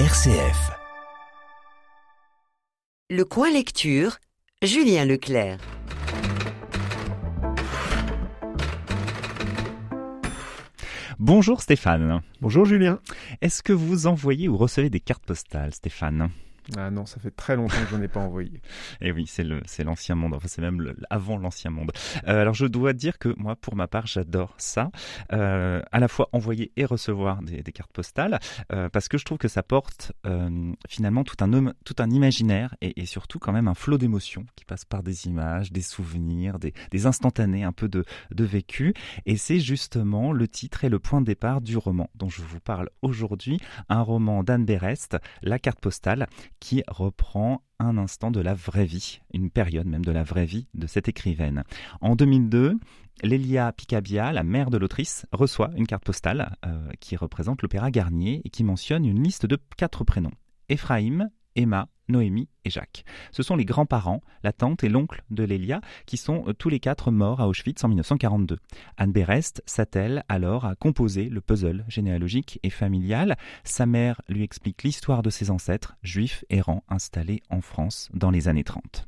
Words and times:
RCF. 0.00 0.72
Le 3.10 3.22
coin 3.22 3.52
lecture, 3.52 4.16
Julien 4.60 5.04
Leclerc. 5.04 5.58
Bonjour 11.20 11.62
Stéphane. 11.62 12.22
Bonjour 12.40 12.64
Julien. 12.64 12.98
Est-ce 13.40 13.62
que 13.62 13.72
vous 13.72 14.08
envoyez 14.08 14.48
ou 14.48 14.56
recevez 14.56 14.90
des 14.90 14.98
cartes 14.98 15.24
postales, 15.24 15.72
Stéphane? 15.72 16.30
Ah 16.76 16.90
non, 16.90 17.06
ça 17.06 17.20
fait 17.20 17.30
très 17.30 17.56
longtemps 17.56 17.76
que 17.76 17.90
je 17.90 17.96
n'en 17.96 18.02
ai 18.02 18.08
pas 18.08 18.20
envoyé. 18.20 18.54
Et 18.54 18.60
eh 19.08 19.12
oui, 19.12 19.26
c'est 19.26 19.84
l'ancien 19.84 20.14
monde. 20.14 20.34
Enfin, 20.34 20.48
c'est 20.48 20.62
même 20.62 20.94
avant 21.10 21.36
l'ancien 21.36 21.70
monde. 21.70 21.92
Euh, 22.26 22.40
alors, 22.40 22.54
je 22.54 22.66
dois 22.66 22.92
dire 22.92 23.18
que 23.18 23.34
moi, 23.36 23.56
pour 23.56 23.76
ma 23.76 23.86
part, 23.86 24.06
j'adore 24.06 24.54
ça. 24.58 24.90
Euh, 25.32 25.82
à 25.92 26.00
la 26.00 26.08
fois 26.08 26.28
envoyer 26.32 26.72
et 26.76 26.84
recevoir 26.84 27.42
des, 27.42 27.62
cartes 27.72 27.92
postales, 27.92 28.38
euh, 28.72 28.88
parce 28.88 29.08
que 29.08 29.18
je 29.18 29.24
trouve 29.24 29.38
que 29.38 29.48
ça 29.48 29.62
porte 29.62 30.12
finalement 30.88 31.24
tout 31.24 31.36
un 31.40 31.72
tout 31.84 31.96
un 31.98 32.10
imaginaire 32.10 32.74
et, 32.80 33.06
surtout 33.06 33.38
quand 33.38 33.52
même 33.52 33.68
un 33.68 33.74
flot 33.74 33.98
d'émotions 33.98 34.46
qui 34.56 34.64
passe 34.64 34.84
par 34.84 35.02
des 35.02 35.26
images, 35.26 35.70
des 35.70 35.82
souvenirs, 35.82 36.58
des, 36.58 36.72
des 36.90 37.06
instantanés, 37.06 37.64
un 37.64 37.72
peu 37.72 37.88
de, 37.88 38.04
de 38.30 38.44
vécu. 38.44 38.94
Et 39.26 39.36
c'est 39.36 39.60
justement 39.60 40.32
le 40.32 40.48
titre 40.48 40.84
et 40.84 40.88
le 40.88 40.98
point 40.98 41.20
de 41.20 41.26
départ 41.26 41.60
du 41.60 41.76
roman 41.76 42.10
dont 42.14 42.28
je 42.28 42.42
vous 42.42 42.60
parle 42.60 42.88
aujourd'hui, 43.02 43.60
un 43.88 44.00
roman 44.00 44.42
d'Anne 44.42 44.64
Berest, 44.64 45.16
La 45.42 45.58
carte 45.58 45.80
postale 45.80 46.26
qui 46.64 46.82
reprend 46.88 47.60
un 47.78 47.98
instant 47.98 48.30
de 48.30 48.40
la 48.40 48.54
vraie 48.54 48.86
vie, 48.86 49.20
une 49.34 49.50
période 49.50 49.86
même 49.86 50.02
de 50.02 50.10
la 50.10 50.22
vraie 50.22 50.46
vie 50.46 50.66
de 50.72 50.86
cette 50.86 51.08
écrivaine. 51.08 51.62
En 52.00 52.16
2002, 52.16 52.78
Lélia 53.22 53.70
Picabia, 53.72 54.32
la 54.32 54.44
mère 54.44 54.70
de 54.70 54.78
l'autrice, 54.78 55.26
reçoit 55.30 55.68
une 55.76 55.86
carte 55.86 56.04
postale 56.04 56.56
euh, 56.64 56.88
qui 57.00 57.16
représente 57.16 57.60
l'opéra 57.60 57.90
Garnier 57.90 58.40
et 58.46 58.48
qui 58.48 58.64
mentionne 58.64 59.04
une 59.04 59.22
liste 59.22 59.44
de 59.44 59.58
quatre 59.76 60.04
prénoms. 60.04 60.32
Ephraim, 60.70 61.28
Emma, 61.54 61.86
Noémie 62.08 62.48
et 62.64 62.70
Jacques. 62.70 63.04
Ce 63.32 63.42
sont 63.42 63.56
les 63.56 63.64
grands-parents, 63.64 64.20
la 64.42 64.52
tante 64.52 64.84
et 64.84 64.88
l'oncle 64.88 65.22
de 65.30 65.44
Lélia, 65.44 65.80
qui 66.06 66.16
sont 66.16 66.44
euh, 66.48 66.52
tous 66.52 66.68
les 66.68 66.80
quatre 66.80 67.10
morts 67.10 67.40
à 67.40 67.48
Auschwitz 67.48 67.82
en 67.84 67.88
1942. 67.88 68.58
Anne 68.96 69.12
Berest 69.12 69.62
s'attelle 69.66 70.24
alors 70.28 70.64
à 70.64 70.74
composer 70.74 71.28
le 71.28 71.40
puzzle 71.40 71.84
généalogique 71.88 72.58
et 72.62 72.70
familial. 72.70 73.36
Sa 73.64 73.86
mère 73.86 74.20
lui 74.28 74.42
explique 74.42 74.82
l'histoire 74.82 75.22
de 75.22 75.30
ses 75.30 75.50
ancêtres, 75.50 75.96
juifs 76.02 76.44
errants 76.50 76.84
installés 76.88 77.42
en 77.50 77.60
France 77.60 78.08
dans 78.14 78.30
les 78.30 78.48
années 78.48 78.64
30. 78.64 79.06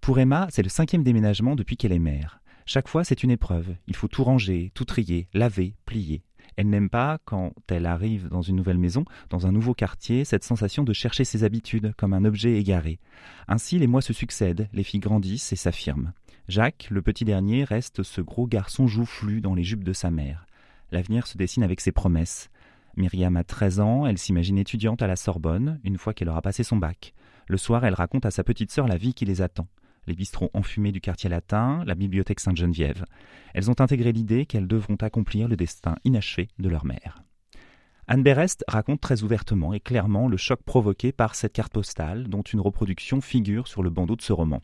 Pour 0.00 0.18
Emma, 0.18 0.46
c'est 0.50 0.62
le 0.62 0.68
cinquième 0.68 1.02
déménagement 1.02 1.56
depuis 1.56 1.76
qu'elle 1.76 1.92
est 1.92 1.98
mère. 1.98 2.40
Chaque 2.66 2.88
fois, 2.88 3.02
c'est 3.02 3.22
une 3.22 3.30
épreuve. 3.30 3.74
Il 3.86 3.96
faut 3.96 4.08
tout 4.08 4.24
ranger, 4.24 4.70
tout 4.74 4.84
trier, 4.84 5.28
laver, 5.32 5.74
plier. 5.86 6.22
Elle 6.58 6.70
n'aime 6.70 6.90
pas, 6.90 7.18
quand 7.24 7.52
elle 7.68 7.86
arrive 7.86 8.26
dans 8.30 8.42
une 8.42 8.56
nouvelle 8.56 8.78
maison, 8.78 9.04
dans 9.30 9.46
un 9.46 9.52
nouveau 9.52 9.74
quartier, 9.74 10.24
cette 10.24 10.42
sensation 10.42 10.82
de 10.82 10.92
chercher 10.92 11.22
ses 11.22 11.44
habitudes 11.44 11.94
comme 11.96 12.12
un 12.12 12.24
objet 12.24 12.58
égaré. 12.58 12.98
Ainsi, 13.46 13.78
les 13.78 13.86
mois 13.86 14.02
se 14.02 14.12
succèdent, 14.12 14.68
les 14.72 14.82
filles 14.82 14.98
grandissent 14.98 15.52
et 15.52 15.56
s'affirment. 15.56 16.12
Jacques, 16.48 16.88
le 16.90 17.00
petit 17.00 17.24
dernier, 17.24 17.62
reste 17.62 18.02
ce 18.02 18.20
gros 18.20 18.48
garçon 18.48 18.88
joufflu 18.88 19.40
dans 19.40 19.54
les 19.54 19.62
jupes 19.62 19.84
de 19.84 19.92
sa 19.92 20.10
mère. 20.10 20.46
L'avenir 20.90 21.28
se 21.28 21.38
dessine 21.38 21.62
avec 21.62 21.80
ses 21.80 21.92
promesses. 21.92 22.50
Myriam 22.96 23.36
a 23.36 23.44
13 23.44 23.78
ans, 23.78 24.04
elle 24.04 24.18
s'imagine 24.18 24.58
étudiante 24.58 25.00
à 25.00 25.06
la 25.06 25.14
Sorbonne, 25.14 25.78
une 25.84 25.96
fois 25.96 26.12
qu'elle 26.12 26.28
aura 26.28 26.42
passé 26.42 26.64
son 26.64 26.76
bac. 26.76 27.14
Le 27.46 27.56
soir, 27.56 27.84
elle 27.84 27.94
raconte 27.94 28.26
à 28.26 28.32
sa 28.32 28.42
petite 28.42 28.72
sœur 28.72 28.88
la 28.88 28.96
vie 28.96 29.14
qui 29.14 29.26
les 29.26 29.42
attend 29.42 29.68
les 30.08 30.14
bistrots 30.14 30.50
enfumés 30.54 30.90
du 30.90 31.00
quartier 31.00 31.30
latin, 31.30 31.84
la 31.86 31.94
bibliothèque 31.94 32.40
Sainte-Geneviève. 32.40 33.04
Elles 33.54 33.70
ont 33.70 33.80
intégré 33.80 34.10
l'idée 34.10 34.46
qu'elles 34.46 34.66
devront 34.66 34.96
accomplir 34.96 35.46
le 35.46 35.56
destin 35.56 35.96
inachevé 36.04 36.48
de 36.58 36.68
leur 36.68 36.84
mère. 36.84 37.22
Anne 38.08 38.22
Berest 38.22 38.64
raconte 38.66 39.02
très 39.02 39.22
ouvertement 39.22 39.74
et 39.74 39.80
clairement 39.80 40.28
le 40.28 40.38
choc 40.38 40.62
provoqué 40.62 41.12
par 41.12 41.34
cette 41.34 41.52
carte 41.52 41.74
postale, 41.74 42.26
dont 42.28 42.40
une 42.40 42.60
reproduction 42.60 43.20
figure 43.20 43.68
sur 43.68 43.82
le 43.82 43.90
bandeau 43.90 44.16
de 44.16 44.22
ce 44.22 44.32
roman. 44.32 44.62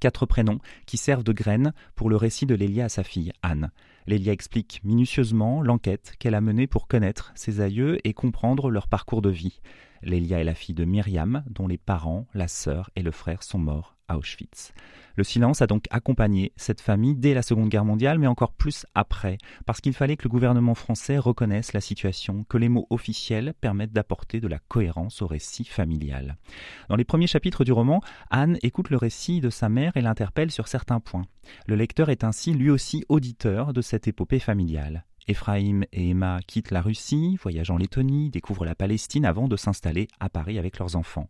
Quatre 0.00 0.26
prénoms 0.26 0.58
qui 0.84 0.98
servent 0.98 1.24
de 1.24 1.32
graines 1.32 1.72
pour 1.94 2.10
le 2.10 2.16
récit 2.16 2.44
de 2.44 2.54
Lélia 2.54 2.84
à 2.84 2.88
sa 2.90 3.02
fille, 3.02 3.32
Anne. 3.40 3.70
Lélia 4.06 4.34
explique 4.34 4.82
minutieusement 4.84 5.62
l'enquête 5.62 6.12
qu'elle 6.18 6.34
a 6.34 6.42
menée 6.42 6.66
pour 6.66 6.86
connaître 6.86 7.32
ses 7.34 7.62
aïeux 7.62 8.06
et 8.06 8.12
comprendre 8.12 8.70
leur 8.70 8.88
parcours 8.88 9.22
de 9.22 9.30
vie. 9.30 9.60
Lélia 10.02 10.38
est 10.38 10.44
la 10.44 10.54
fille 10.54 10.74
de 10.74 10.84
Myriam, 10.84 11.42
dont 11.48 11.66
les 11.66 11.78
parents, 11.78 12.26
la 12.34 12.48
sœur 12.48 12.90
et 12.96 13.02
le 13.02 13.10
frère 13.10 13.42
sont 13.42 13.58
morts 13.58 13.95
Auschwitz. 14.08 14.72
Le 15.16 15.24
silence 15.24 15.62
a 15.62 15.66
donc 15.66 15.86
accompagné 15.90 16.52
cette 16.56 16.82
famille 16.82 17.14
dès 17.14 17.32
la 17.32 17.40
Seconde 17.40 17.70
Guerre 17.70 17.86
mondiale, 17.86 18.18
mais 18.18 18.26
encore 18.26 18.52
plus 18.52 18.84
après, 18.94 19.38
parce 19.64 19.80
qu'il 19.80 19.94
fallait 19.94 20.16
que 20.16 20.24
le 20.24 20.30
gouvernement 20.30 20.74
français 20.74 21.16
reconnaisse 21.16 21.72
la 21.72 21.80
situation, 21.80 22.44
que 22.44 22.58
les 22.58 22.68
mots 22.68 22.86
officiels 22.90 23.54
permettent 23.60 23.94
d'apporter 23.94 24.40
de 24.40 24.48
la 24.48 24.58
cohérence 24.58 25.22
au 25.22 25.26
récit 25.26 25.64
familial. 25.64 26.36
Dans 26.90 26.96
les 26.96 27.04
premiers 27.04 27.26
chapitres 27.26 27.64
du 27.64 27.72
roman, 27.72 28.02
Anne 28.30 28.58
écoute 28.62 28.90
le 28.90 28.98
récit 28.98 29.40
de 29.40 29.48
sa 29.48 29.70
mère 29.70 29.96
et 29.96 30.02
l'interpelle 30.02 30.50
sur 30.50 30.68
certains 30.68 31.00
points. 31.00 31.24
Le 31.66 31.76
lecteur 31.76 32.10
est 32.10 32.22
ainsi 32.22 32.52
lui 32.52 32.68
aussi 32.68 33.04
auditeur 33.08 33.72
de 33.72 33.80
cette 33.80 34.08
épopée 34.08 34.38
familiale. 34.40 35.06
Ephraim 35.28 35.80
et 35.92 36.10
Emma 36.10 36.38
quittent 36.46 36.70
la 36.70 36.82
Russie, 36.82 37.36
voyagent 37.42 37.70
en 37.70 37.78
Lettonie, 37.78 38.30
découvrent 38.30 38.64
la 38.64 38.76
Palestine 38.76 39.24
avant 39.24 39.48
de 39.48 39.56
s'installer 39.56 40.06
à 40.20 40.28
Paris 40.28 40.58
avec 40.58 40.78
leurs 40.78 40.94
enfants. 40.94 41.28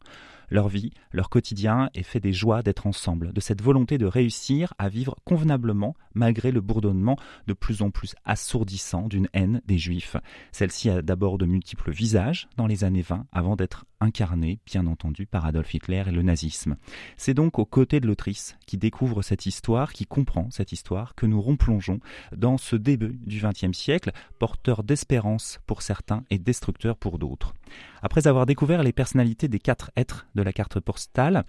Leur 0.51 0.69
vie, 0.69 0.93
leur 1.13 1.29
quotidien 1.29 1.91
est 1.95 2.03
fait 2.03 2.21
des 2.21 2.33
joies 2.33 2.63
d'être 2.63 2.87
ensemble, 2.87 3.33
de 3.33 3.41
cette 3.41 3.63
volonté 3.63 3.99
de 3.99 4.07
réussir 4.07 4.75
à 4.79 4.89
vivre 4.89 5.17
convenablement 5.25 5.95
malgré 6.15 6.51
le 6.51 6.61
bourdonnement 6.61 7.17
de 7.47 7.53
plus 7.53 7.83
en 7.83 7.91
plus 7.91 8.15
assourdissant 8.25 9.09
d'une 9.09 9.29
haine 9.33 9.61
des 9.67 9.79
juifs. 9.79 10.17
Celle-ci 10.53 10.89
a 10.91 11.03
d'abord 11.03 11.39
de 11.39 11.47
multiples 11.47 11.91
visages 11.91 12.49
dans 12.57 12.67
les 12.67 12.85
années 12.85 13.03
20 13.03 13.27
avant 13.33 13.57
d'être 13.57 13.85
incarnée, 14.01 14.61
bien 14.67 14.87
entendu, 14.87 15.27
par 15.27 15.47
Adolf 15.47 15.73
Hitler 15.73 16.05
et 16.07 16.11
le 16.11 16.23
nazisme. 16.23 16.77
C'est 17.17 17.35
donc 17.35 17.59
aux 17.59 17.65
côtés 17.65 18.01
de 18.01 18.07
l'autrice 18.07 18.57
qui 18.67 18.77
découvre 18.77 19.23
cette 19.23 19.47
histoire, 19.47 19.93
qui 19.93 20.07
comprend 20.07 20.51
cette 20.51 20.73
histoire, 20.73 21.15
que 21.15 21.27
nous 21.27 21.41
replongeons 21.41 22.01
dans 22.37 22.59
ce 22.59 22.77
début 22.77 23.19
du 23.25 23.41
XXe 23.41 23.77
siècle, 23.77 24.13
porteur 24.39 24.83
d'espérance 24.83 25.61
pour 25.67 25.83
certains 25.83 26.25
et 26.31 26.39
destructeur 26.39 26.97
pour 26.97 27.19
d'autres. 27.19 27.55
Après 28.03 28.27
avoir 28.27 28.47
découvert 28.47 28.83
les 28.83 28.93
personnalités 28.93 29.49
des 29.49 29.59
quatre 29.59 29.91
êtres 29.97 30.27
de 30.37 30.43
la 30.43 30.53
carte 30.53 30.79
postale, 30.79 31.45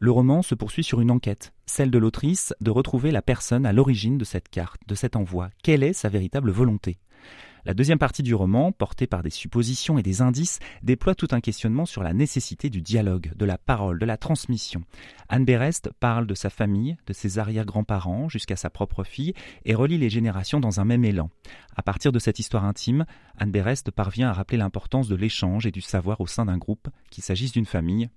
le 0.00 0.10
roman 0.10 0.42
se 0.42 0.54
poursuit 0.54 0.84
sur 0.84 1.00
une 1.00 1.10
enquête, 1.10 1.54
celle 1.64 1.90
de 1.90 1.98
l'autrice 1.98 2.52
de 2.60 2.70
retrouver 2.70 3.10
la 3.10 3.22
personne 3.22 3.64
à 3.64 3.72
l'origine 3.72 4.18
de 4.18 4.24
cette 4.24 4.48
carte, 4.48 4.80
de 4.86 4.94
cet 4.94 5.16
envoi. 5.16 5.50
Quelle 5.62 5.82
est 5.82 5.94
sa 5.94 6.08
véritable 6.10 6.50
volonté? 6.50 6.98
La 7.64 7.74
deuxième 7.74 7.98
partie 7.98 8.24
du 8.24 8.34
roman, 8.34 8.72
portée 8.72 9.06
par 9.06 9.22
des 9.22 9.30
suppositions 9.30 9.96
et 9.96 10.02
des 10.02 10.20
indices, 10.20 10.58
déploie 10.82 11.14
tout 11.14 11.28
un 11.30 11.40
questionnement 11.40 11.86
sur 11.86 12.02
la 12.02 12.12
nécessité 12.12 12.70
du 12.70 12.82
dialogue, 12.82 13.30
de 13.36 13.44
la 13.44 13.56
parole, 13.56 14.00
de 14.00 14.04
la 14.04 14.16
transmission. 14.16 14.82
Anne 15.28 15.44
Berest 15.44 15.90
parle 16.00 16.26
de 16.26 16.34
sa 16.34 16.50
famille, 16.50 16.96
de 17.06 17.12
ses 17.12 17.38
arrière-grands-parents 17.38 18.28
jusqu'à 18.28 18.56
sa 18.56 18.68
propre 18.68 19.04
fille 19.04 19.34
et 19.64 19.76
relie 19.76 19.98
les 19.98 20.10
générations 20.10 20.58
dans 20.58 20.80
un 20.80 20.84
même 20.84 21.04
élan. 21.04 21.30
À 21.76 21.82
partir 21.82 22.10
de 22.10 22.18
cette 22.18 22.40
histoire 22.40 22.64
intime, 22.64 23.06
Anne 23.38 23.52
Berest 23.52 23.92
parvient 23.92 24.30
à 24.30 24.32
rappeler 24.32 24.58
l'importance 24.58 25.06
de 25.06 25.14
l'échange 25.14 25.64
et 25.64 25.70
du 25.70 25.82
savoir 25.82 26.20
au 26.20 26.26
sein 26.26 26.46
d'un 26.46 26.58
groupe, 26.58 26.88
qu'il 27.10 27.22
s'agisse 27.22 27.52
d'une 27.52 27.66
famille 27.66 28.10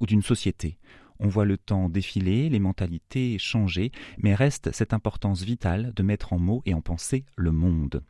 ou 0.00 0.06
d'une 0.06 0.22
société. 0.22 0.78
On 1.20 1.28
voit 1.28 1.44
le 1.44 1.56
temps 1.56 1.88
défiler, 1.88 2.48
les 2.48 2.58
mentalités 2.58 3.38
changer, 3.38 3.92
mais 4.18 4.34
reste 4.34 4.72
cette 4.72 4.92
importance 4.92 5.42
vitale 5.42 5.92
de 5.94 6.02
mettre 6.02 6.32
en 6.32 6.38
mots 6.38 6.62
et 6.66 6.74
en 6.74 6.80
pensée 6.80 7.24
le 7.36 7.52
monde. 7.52 8.02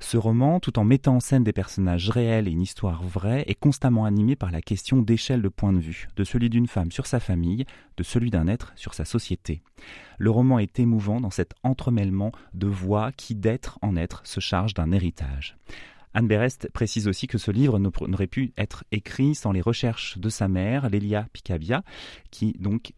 Ce 0.00 0.16
roman, 0.16 0.60
tout 0.60 0.78
en 0.78 0.84
mettant 0.84 1.16
en 1.16 1.20
scène 1.20 1.44
des 1.44 1.52
personnages 1.52 2.10
réels 2.10 2.46
et 2.46 2.50
une 2.50 2.60
histoire 2.60 3.02
vraie, 3.02 3.44
est 3.46 3.54
constamment 3.54 4.04
animé 4.04 4.36
par 4.36 4.50
la 4.50 4.60
question 4.60 5.00
d'échelle 5.00 5.42
de 5.42 5.48
point 5.48 5.72
de 5.72 5.78
vue, 5.78 6.08
de 6.16 6.24
celui 6.24 6.50
d'une 6.50 6.66
femme 6.66 6.92
sur 6.92 7.06
sa 7.06 7.20
famille, 7.20 7.64
de 7.96 8.02
celui 8.02 8.30
d'un 8.30 8.46
être 8.46 8.72
sur 8.76 8.94
sa 8.94 9.04
société. 9.04 9.62
Le 10.18 10.30
roman 10.30 10.58
est 10.58 10.78
émouvant 10.78 11.20
dans 11.20 11.30
cet 11.30 11.54
entremêlement 11.62 12.32
de 12.52 12.66
voix 12.66 13.12
qui, 13.12 13.34
d'être 13.34 13.78
en 13.82 13.96
être, 13.96 14.20
se 14.26 14.40
charge 14.40 14.74
d'un 14.74 14.92
héritage. 14.92 15.56
Anne 16.14 16.28
Berest 16.28 16.68
précise 16.72 17.08
aussi 17.08 17.26
que 17.26 17.38
ce 17.38 17.50
livre 17.50 17.78
n'aurait 17.78 18.28
pu 18.28 18.52
être 18.56 18.84
écrit 18.92 19.34
sans 19.34 19.50
les 19.50 19.60
recherches 19.60 20.16
de 20.18 20.28
sa 20.28 20.48
mère, 20.48 20.88
Lélia 20.88 21.26
Picabia, 21.32 21.82
qui 22.30 22.52
donc 22.60 22.92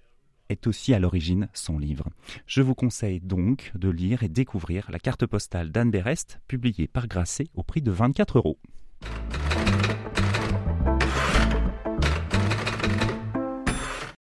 est 0.49 0.67
aussi 0.67 0.95
à 0.95 0.99
l'origine 0.99 1.49
son 1.55 1.79
livre. 1.79 2.09
Je 2.47 2.63
vous 2.63 2.75
conseille 2.75 3.21
donc 3.21 3.73
de 3.75 3.89
lire 3.89 4.23
et 4.23 4.29
découvrir 4.29 4.91
la 4.91 4.99
carte 4.99 5.27
postale 5.27 5.73
d'Anne 5.73 5.91
Berest, 5.91 6.41
publiée 6.47 6.87
par 6.87 7.09
Grasset 7.09 7.49
au 7.55 7.63
prix 7.63 7.83
de 7.83 7.91
24 7.91 8.39
euros. 8.39 8.59